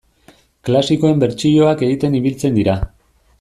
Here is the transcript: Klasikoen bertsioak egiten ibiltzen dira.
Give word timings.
Klasikoen 0.69 1.21
bertsioak 1.25 1.85
egiten 1.89 2.17
ibiltzen 2.21 2.59
dira. 2.61 2.79